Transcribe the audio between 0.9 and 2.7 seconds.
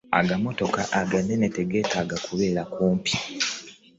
aganene tegeetaaga kubeera